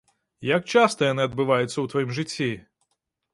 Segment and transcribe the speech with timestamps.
[0.49, 2.49] Як часта яны адбываюцца ў тваім жыцці?